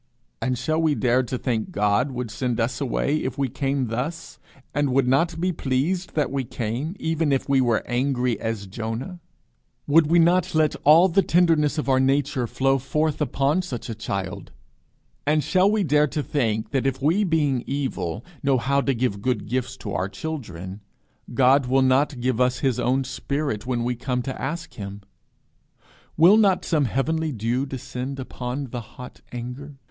And 0.41 0.57
shall 0.57 0.81
we 0.81 0.95
dare 0.95 1.21
to 1.21 1.37
think 1.37 1.69
God 1.69 2.11
would 2.11 2.31
send 2.31 2.59
us 2.59 2.81
away 2.81 3.17
if 3.17 3.37
we 3.37 3.49
came 3.49 3.85
thus, 3.89 4.39
and 4.73 4.91
would 4.93 5.07
not 5.07 5.39
be 5.39 5.51
pleased 5.51 6.15
that 6.15 6.31
we 6.31 6.43
came, 6.43 6.95
even 6.99 7.31
if 7.31 7.47
we 7.47 7.61
were 7.61 7.83
angry 7.85 8.39
as 8.39 8.65
Jonah? 8.65 9.19
Would 9.85 10.07
we 10.07 10.17
not 10.17 10.55
let 10.55 10.75
all 10.83 11.07
the 11.07 11.21
tenderness 11.21 11.77
of 11.77 11.87
our 11.87 11.99
nature 11.99 12.47
flow 12.47 12.79
forth 12.79 13.21
upon 13.21 13.61
such 13.61 13.91
a 13.91 13.93
child? 13.93 14.51
And 15.27 15.43
shall 15.43 15.69
we 15.69 15.83
dare 15.83 16.07
to 16.07 16.23
think 16.23 16.71
that 16.71 16.87
if 16.87 16.99
we 16.99 17.23
being 17.23 17.63
evil 17.67 18.25
know 18.41 18.57
how 18.57 18.81
to 18.81 18.95
give 18.95 19.21
good 19.21 19.45
gifts 19.45 19.77
to 19.77 19.93
our 19.93 20.09
children, 20.09 20.81
God 21.35 21.67
will 21.67 21.83
not 21.83 22.19
give 22.19 22.41
us 22.41 22.57
his 22.61 22.79
own 22.79 23.03
spirit 23.03 23.67
when 23.67 23.83
we 23.83 23.93
come 23.93 24.23
to 24.23 24.41
ask 24.41 24.73
him? 24.73 25.01
Will 26.17 26.37
not 26.37 26.65
some 26.65 26.85
heavenly 26.85 27.31
dew 27.31 27.67
descend 27.67 28.17
cool 28.17 28.23
upon 28.23 28.71
the 28.71 28.81
hot 28.81 29.21
anger? 29.31 29.75